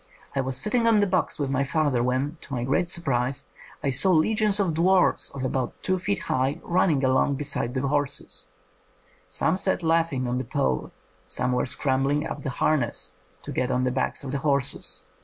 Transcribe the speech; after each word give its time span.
I 0.35 0.41
was 0.41 0.57
sitting 0.57 0.87
on 0.87 0.99
the 0.99 1.05
box 1.05 1.37
with 1.37 1.51
my 1.51 1.63
father 1.63 2.01
when, 2.01 2.37
to 2.41 2.53
my 2.55 2.63
great 2.63 2.87
surprise, 2.87 3.43
I 3.83 3.91
saw 3.91 4.09
legions 4.09 4.59
of 4.59 4.73
dwarfs 4.73 5.29
of 5.29 5.43
about 5.45 5.73
two 5.83 5.99
feet 5.99 6.21
high 6.23 6.59
running 6.63 7.03
along 7.05 7.35
beside 7.35 7.75
the 7.75 7.85
horses; 7.87 8.47
some 9.29 9.55
sat 9.57 9.83
laughing 9.83 10.27
on 10.27 10.39
the 10.39 10.43
pole, 10.43 10.89
some 11.27 11.51
were 11.51 11.67
scrambling 11.67 12.25
up 12.25 12.41
the 12.41 12.49
harness 12.49 13.11
to 13.43 13.51
get 13.51 13.69
on 13.69 13.83
the 13.83 13.91
backs 13.91 14.23
of 14.23 14.31
the 14.31 14.39
horses. 14.39 15.03